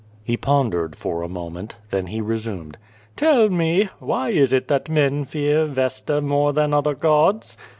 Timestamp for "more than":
6.21-6.73